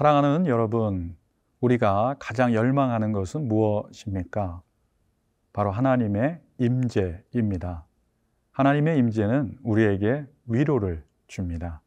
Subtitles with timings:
[0.00, 1.14] 사랑하는 여러분,
[1.60, 4.62] 우리가 가장 열망하는 것은 무엇입니까?
[5.52, 7.84] 바로 하나님의 임재입니다.
[8.52, 11.82] 하나님의 임재는 우리에게 위로를 줍니다.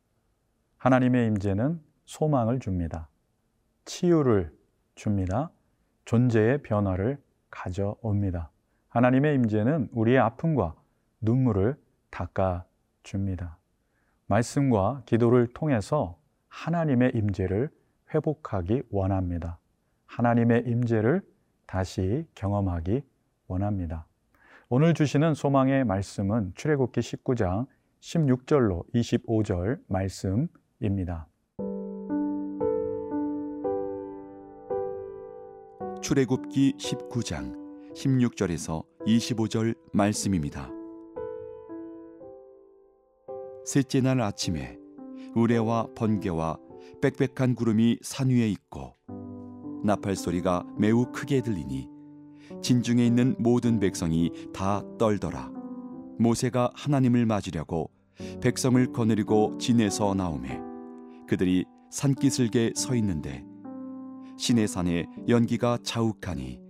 [0.78, 3.10] 하나님의 임재는 소망을 줍니다.
[3.86, 4.56] 치유를
[4.94, 5.50] 줍니다.
[6.06, 7.20] 존재의 변화를
[7.50, 8.52] 가져옵니다.
[8.90, 10.76] 하나님의 임재는 우리의 아픔과
[11.20, 11.76] 눈물을
[12.12, 12.66] 닦아
[13.02, 13.58] 줍니다.
[14.28, 16.20] 말씀과 기도를 통해서
[16.50, 17.72] 하나님의 임재를
[18.14, 19.60] 회복하기 원합니다.
[20.06, 21.22] 하나님의 임재를
[21.66, 23.02] 다시 경험하기
[23.48, 24.06] 원합니다.
[24.70, 27.68] 오늘 주시는 소망의 말씀은 출애굽기 19장
[28.02, 31.28] 16절로 25절 말씀입니다.
[36.02, 40.70] 출애굽기 19장 16절에서 25절 말씀입니다.
[43.66, 44.78] 셋째 날 아침에
[45.36, 46.58] 우레와 번개와
[47.04, 48.96] 빽빽한 구름이 산 위에 있고
[49.84, 51.90] 나팔 소리가 매우 크게 들리니
[52.62, 55.52] 진중에 있는 모든 백성이 다 떨더라.
[56.18, 57.92] 모세가 하나님을 맞으려고
[58.42, 60.62] 백성을 거느리고 진에서 나오매
[61.28, 63.44] 그들이 산기슭에 서 있는데
[64.38, 66.62] 시내 산에 연기가 자욱하니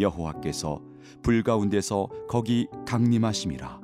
[0.00, 0.80] 여호와께서
[1.22, 3.80] 불 가운데서 거기 강림하심이라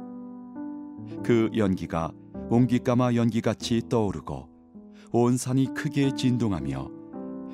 [1.22, 2.10] 그 연기가
[2.50, 4.51] 옹기까마 연기같이 떠오르고
[5.14, 6.90] 온 산이 크게 진동하며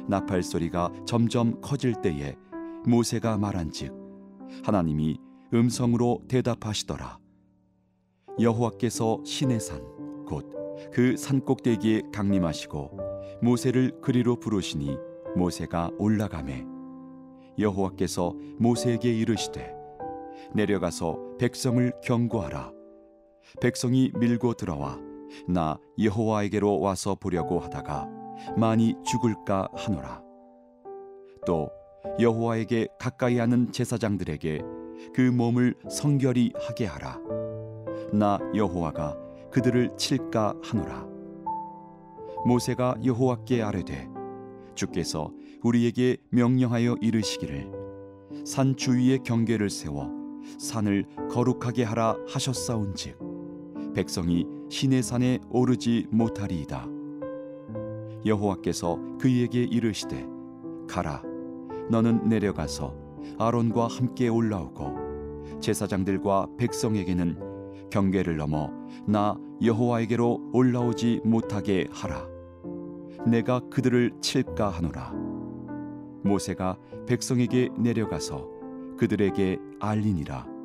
[0.07, 2.37] 나팔 소리가 점점 커질 때에
[2.87, 3.93] 모세가 말한즉
[4.63, 5.19] 하나님이
[5.53, 7.19] 음성으로 대답하시더라.
[8.41, 12.97] 여호와께서 시내 산곧 그 산꼭대기에 강림하시고
[13.43, 14.97] 모세를 그리로 부르시니
[15.35, 16.65] 모세가 올라가매
[17.59, 19.75] 여호와께서 모세에게 이르시되
[20.55, 22.73] 내려가서 백성을 경고하라.
[23.61, 25.08] 백성이 밀고 들어와
[25.47, 28.09] 나 여호와에게로 와서 보려고 하다가
[28.57, 30.23] 많이 죽을까 하노라.
[31.47, 31.71] 또
[32.21, 34.63] 여호와에게 가까이 하는 제사장들에게
[35.15, 37.19] 그 몸을 성결히 하게 하라.
[38.13, 39.17] 나 여호와가
[39.51, 41.07] 그들을 칠까 하노라.
[42.47, 44.09] 모세가 여호와께 아뢰되
[44.75, 47.73] 주께서 우리에게 명령하여 이르시기를
[48.45, 50.11] 산 주위에 경계를 세워
[50.59, 53.28] 산을 거룩하게 하라 하셨사온즉
[53.99, 56.87] 백성이 시내 산에 오르지 못하리이다.
[58.25, 60.25] 여호와께서 그에게 이르시되
[60.89, 61.21] 가라
[61.91, 62.95] 너는 내려가서
[63.41, 68.71] 아론과 함께 올라오고 제사장들과 백성에게는 경계를 넘어
[69.05, 72.25] 나 여호와에게로 올라오지 못하게 하라.
[73.27, 75.13] 내가 그들을 칠까 하노라.
[76.23, 78.49] 모세가 백성에게 내려가서
[78.97, 80.58] 그들에게 알리니라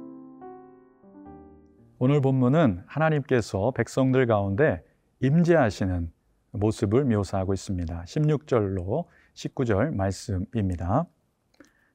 [2.05, 4.83] 오늘 본문은 하나님께서 백성들 가운데
[5.21, 6.11] 임재하시는
[6.51, 8.03] 모습을 묘사하고 있습니다.
[8.03, 11.05] 16절로 19절 말씀입니다.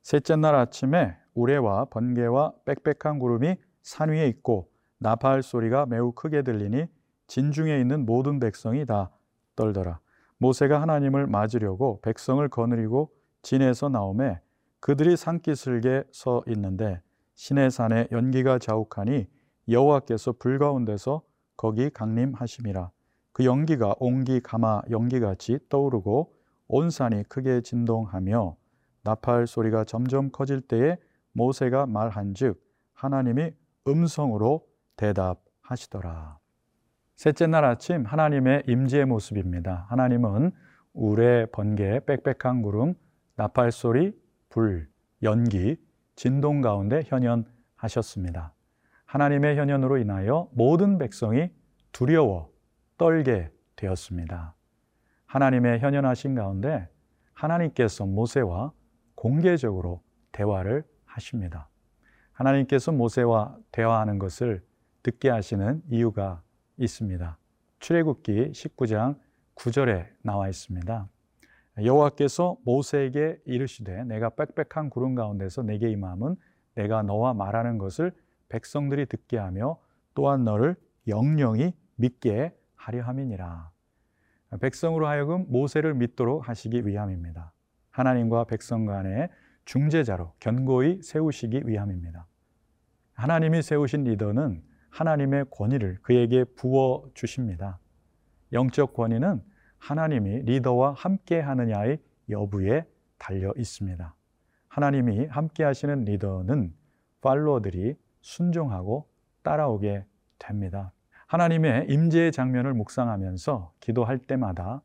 [0.02, 6.86] 셋째 날 아침에 우레와 번개와 빽빽한 구름이 산 위에 있고 나팔 소리가 매우 크게 들리니
[7.26, 9.10] 진중에 있는 모든 백성이 다
[9.56, 10.00] 떨더라.
[10.38, 14.40] 모세가 하나님을 맞으려고 백성을 거느리고 진에서 나오매
[14.80, 17.02] 그들이 산기슭에 서 있는데
[17.34, 19.26] 시내 산에 연기가 자욱하니
[19.68, 21.22] 여호와께서 불 가운데서
[21.56, 22.90] 거기 강림하심이라
[23.32, 26.34] 그 연기가 옹기 가마 연기같이 떠오르고
[26.68, 28.56] 온 산이 크게 진동하며
[29.02, 30.96] 나팔 소리가 점점 커질 때에
[31.32, 32.60] 모세가 말한즉
[32.94, 33.52] 하나님이
[33.86, 36.38] 음성으로 대답하시더라.
[37.14, 39.86] 셋째 날 아침 하나님의 임재의 모습입니다.
[39.88, 40.52] 하나님은
[40.92, 42.94] 우레, 번개, 빽빽한 구름,
[43.36, 44.12] 나팔 소리,
[44.48, 44.88] 불,
[45.22, 45.76] 연기,
[46.16, 48.52] 진동 가운데 현현하셨습니다.
[49.08, 51.50] 하나님의 현현으로 인하여 모든 백성이
[51.92, 52.52] 두려워
[52.98, 54.54] 떨게 되었습니다.
[55.24, 56.86] 하나님의 현현하신 가운데
[57.32, 58.72] 하나님께서 모세와
[59.14, 60.02] 공개적으로
[60.32, 61.70] 대화를 하십니다.
[62.32, 64.62] 하나님께서 모세와 대화하는 것을
[65.02, 66.42] 듣게 하시는 이유가
[66.76, 67.38] 있습니다.
[67.78, 69.18] 출애굽기 19장
[69.54, 71.08] 9절에 나와 있습니다.
[71.82, 76.36] 여호와께서 모세에게 이르시되 내가 빽빽한 구름 가운데서 내게 임함은
[76.74, 78.12] 내가 너와 말하는 것을
[78.48, 79.78] 백성들이 듣게 하며
[80.14, 83.70] 또한 너를 영영히 믿게 하려 함이니라.
[84.60, 87.52] 백성으로 하여금 모세를 믿도록 하시기 위함입니다.
[87.90, 89.28] 하나님과 백성 간의
[89.64, 92.26] 중재자로 견고히 세우시기 위함입니다.
[93.12, 97.78] 하나님이 세우신 리더는 하나님의 권위를 그에게 부어 주십니다.
[98.52, 99.42] 영적 권위는
[99.78, 102.00] 하나님이 리더와 함께 하느냐의
[102.30, 102.86] 여부에
[103.18, 104.14] 달려 있습니다.
[104.68, 106.74] 하나님이 함께 하시는 리더는
[107.20, 109.08] 팔로워들이 순종하고
[109.42, 110.04] 따라오게
[110.38, 110.92] 됩니다.
[111.26, 114.82] 하나님의 임재의 장면을 묵상하면서 기도할 때마다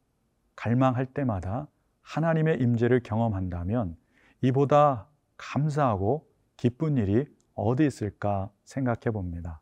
[0.55, 1.67] 갈망할 때마다
[2.01, 3.95] 하나님의 임재를 경험한다면
[4.41, 5.07] 이보다
[5.37, 6.27] 감사하고
[6.57, 7.25] 기쁜 일이
[7.55, 9.61] 어디 있을까 생각해 봅니다.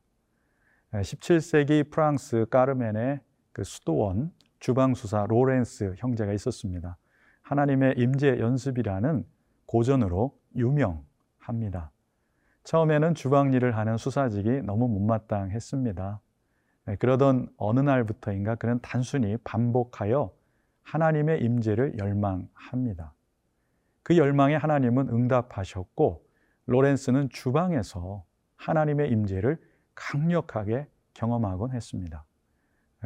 [0.92, 3.22] 17세기 프랑스 까르멘의
[3.52, 6.98] 그 수도원 주방수사 로렌스 형제가 있었습니다.
[7.44, 9.26] 하나님의 임재 연습이라는
[9.66, 11.92] 고전으로 유명합니다.
[12.64, 16.22] 처음에는 주방 일을 하는 수사직이 너무 못마땅했습니다.
[16.86, 20.32] 네, 그러던 어느 날부터인가 그는 단순히 반복하여
[20.84, 23.14] 하나님의 임재를 열망합니다.
[24.04, 26.26] 그 열망에 하나님은 응답하셨고
[26.66, 28.24] 로렌스는 주방에서
[28.56, 29.60] 하나님의 임재를
[29.96, 32.26] 강력하게 경험하곤 했습니다.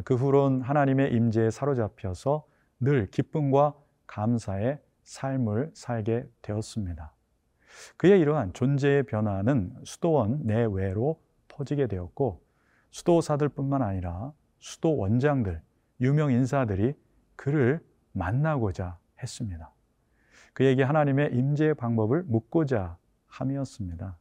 [0.04, 2.46] 그 후론 하나님의 임재에 사로잡혀서
[2.80, 3.74] 늘 기쁨과
[4.07, 7.14] 감사의 삶을 살게 되었습니다.
[7.98, 12.42] 그의 이러한 존재의 변화는 수도원 내외로 퍼지게 되었고
[12.92, 15.62] 수도사들뿐만 아니라 수도 원장들,
[16.01, 16.94] 유명 인사들이
[17.36, 17.83] 그를
[18.13, 19.72] 만나고자 했습니다.
[20.54, 24.18] 그에게 하나님의 임재의 방법을 묻고자 함이었습니다.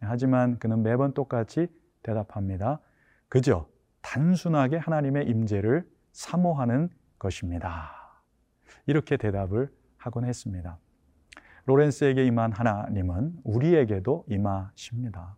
[0.00, 1.68] 하지만 그는 매번 똑같이
[2.02, 2.80] 대답합니다.
[3.28, 3.66] 그저
[4.02, 8.22] 단순하게 하나님의 임재를 사모하는 것입니다.
[8.86, 10.78] 이렇게 대답을 하곤 했습니다.
[11.68, 15.36] 로렌스에게 임한 하나님은 우리에게도 임하십니다.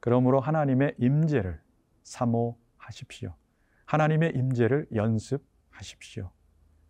[0.00, 1.60] 그러므로 하나님의 임재를
[2.02, 3.32] 사모하십시오.
[3.84, 6.32] 하나님의 임재를 연습하십시오.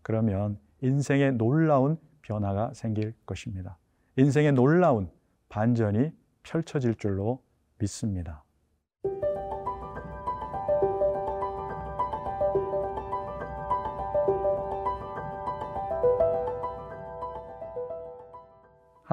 [0.01, 3.77] 그러면 인생의 놀라운 변화가 생길 것입니다.
[4.17, 5.11] 인생의 놀라운
[5.51, 6.13] 반전이
[6.43, 7.43] 펼쳐질 줄로
[7.79, 8.43] 믿습니다.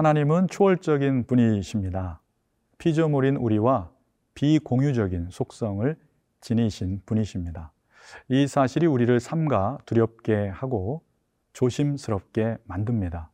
[0.04, 2.20] 하나님은 초월적인 분이십니다.
[2.76, 3.90] 피조물인 우리와
[4.34, 5.96] 비공유적인 속성을
[6.42, 7.72] 지니신 분이십니다.
[8.28, 11.02] 이 사실이 우리를 삼가 두렵게 하고
[11.54, 13.30] 조심스럽게 만듭니다.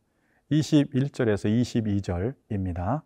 [0.49, 3.01] 21절에서 22절입니다.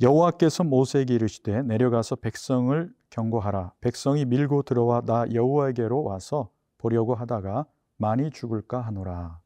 [0.00, 3.74] 여호와께서 모세에게 이르시되 내려가서 백성을 경고하라.
[3.82, 6.48] 백성이 밀고 들어와 나 여호와에게로 와서
[6.78, 7.66] 보려고 하다가
[7.98, 9.38] 많이 죽을까 하노라.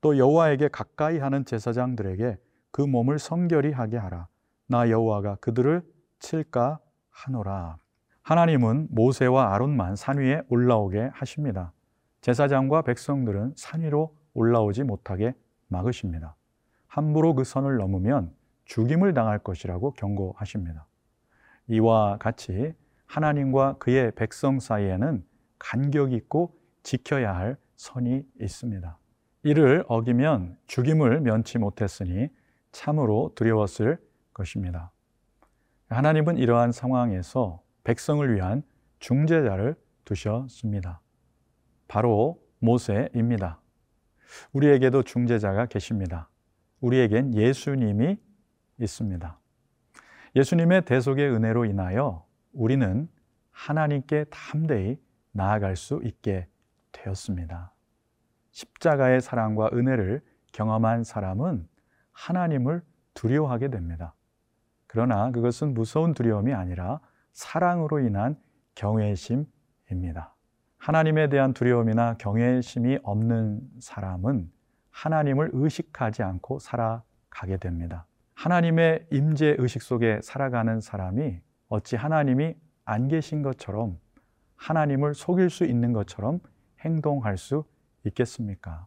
[0.00, 2.38] 또 여호와에게 가까이 하는 제사장들에게
[2.74, 4.26] 그 몸을 성결히 하게 하라.
[4.66, 5.82] 나 여호와가 그들을
[6.18, 7.76] 칠까 하노라.
[8.22, 11.72] 하나님은 모세와 아론만 산 위에 올라오게 하십니다.
[12.20, 15.34] 제사장과 백성들은 산 위로 올라오지 못하게
[15.68, 16.34] 막으십니다.
[16.88, 18.34] 함부로 그 선을 넘으면
[18.64, 20.88] 죽임을 당할 것이라고 경고하십니다.
[21.68, 22.74] 이와 같이
[23.06, 25.24] 하나님과 그의 백성 사이에는
[25.60, 28.98] 간격 있고 지켜야 할 선이 있습니다.
[29.44, 32.30] 이를 어기면 죽임을 면치 못했으니
[32.74, 33.98] 참으로 두려웠을
[34.34, 34.90] 것입니다.
[35.88, 38.62] 하나님은 이러한 상황에서 백성을 위한
[38.98, 41.00] 중재자를 두셨습니다.
[41.86, 43.60] 바로 모세입니다.
[44.52, 46.28] 우리에게도 중재자가 계십니다.
[46.80, 48.18] 우리에겐 예수님이
[48.80, 49.38] 있습니다.
[50.34, 53.08] 예수님의 대속의 은혜로 인하여 우리는
[53.52, 54.98] 하나님께 담대히
[55.30, 56.48] 나아갈 수 있게
[56.90, 57.72] 되었습니다.
[58.50, 61.68] 십자가의 사랑과 은혜를 경험한 사람은
[62.14, 64.14] 하나님을 두려워하게 됩니다.
[64.86, 67.00] 그러나 그것은 무서운 두려움이 아니라
[67.32, 68.36] 사랑으로 인한
[68.74, 70.34] 경외심입니다.
[70.78, 74.50] 하나님에 대한 두려움이나 경외심이 없는 사람은
[74.90, 78.06] 하나님을 의식하지 않고 살아가게 됩니다.
[78.34, 82.54] 하나님의 임재 의식 속에 살아가는 사람이 어찌 하나님이
[82.84, 83.98] 안 계신 것처럼
[84.56, 86.40] 하나님을 속일 수 있는 것처럼
[86.80, 87.64] 행동할 수
[88.04, 88.86] 있겠습니까?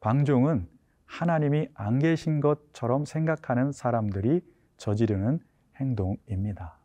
[0.00, 0.68] 광종은
[1.06, 4.40] 하나님이 안 계신 것처럼 생각하는 사람들이
[4.76, 5.40] 저지르는
[5.76, 6.78] 행동입니다.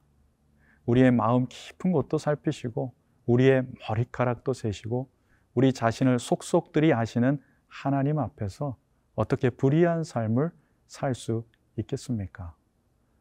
[0.86, 2.94] 우리의 마음 깊은 곳도 살피시고
[3.26, 5.10] 우리의 머리카락도 세시고
[5.54, 8.78] 우리 자신을 속속들이 아시는 하나님 앞에서
[9.16, 10.52] 어떻게 불의한 삶을
[10.88, 11.44] 살 수
[11.78, 12.56] 있겠습니까?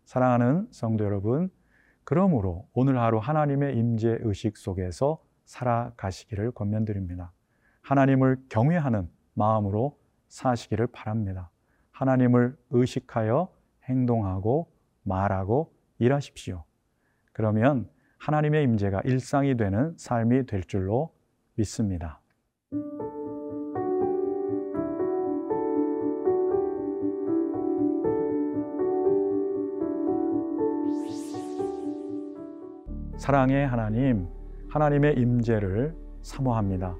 [0.04, 1.50] 사랑하는 성도 여러분,
[2.04, 7.32] 그러므로 오늘 하루 하나님의 임재 의식 속에서 살아가시기를 권면드립니다.
[7.82, 11.50] 하나님을 경외하는 마음으로 사시기를 바랍니다.
[11.90, 13.48] 하나님을 의식하여
[13.84, 14.70] 행동하고
[15.02, 16.64] 말하고 일하십시오.
[17.32, 21.14] 그러면 하나님의 임재가 일상이 되는 삶이 될 줄로
[21.54, 22.20] 믿습니다.
[33.16, 34.28] 사랑의 하나님,
[34.70, 36.96] 하나님의 임재를 사모합니다.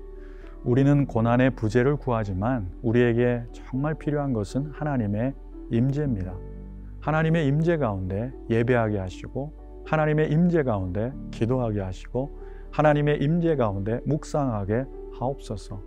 [0.65, 5.35] 우리는 고난의 부재를 구하지만 우리에게 정말 필요한 것은 하나님의
[5.71, 6.35] 임재입니다.
[7.01, 9.53] 하나님의 임재 가운데 예배하게 하시고
[9.87, 12.39] 하나님의 임재 가운데 기도하게 하시고
[12.73, 14.85] 하나님의 임재 가운데 묵상하게
[15.19, 15.81] 하옵소서.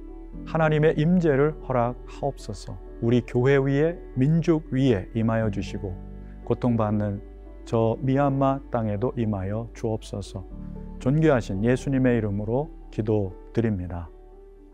[0.45, 2.77] 하나님의 임재를 허락하옵소서.
[3.01, 5.93] 우리 교회 위에 민족 위에 임하여 주시고
[6.45, 7.21] 고통받는
[7.65, 10.45] 저 미얀마 땅에도 임하여 주옵소서.
[10.99, 14.09] 존귀하신 예수님의 이름으로 기도드립니다.